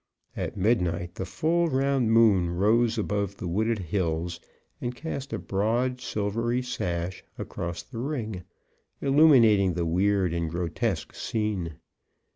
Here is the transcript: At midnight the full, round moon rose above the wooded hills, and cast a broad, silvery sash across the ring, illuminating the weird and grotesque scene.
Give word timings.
At 0.35 0.57
midnight 0.57 1.13
the 1.13 1.27
full, 1.27 1.67
round 1.69 2.11
moon 2.11 2.49
rose 2.49 2.97
above 2.97 3.37
the 3.37 3.47
wooded 3.47 3.77
hills, 3.77 4.39
and 4.81 4.95
cast 4.95 5.31
a 5.31 5.37
broad, 5.37 6.01
silvery 6.01 6.63
sash 6.63 7.23
across 7.37 7.83
the 7.83 7.99
ring, 7.99 8.43
illuminating 8.99 9.75
the 9.75 9.85
weird 9.85 10.33
and 10.33 10.49
grotesque 10.49 11.13
scene. 11.13 11.75